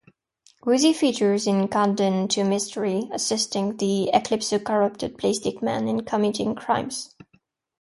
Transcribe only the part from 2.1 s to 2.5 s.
to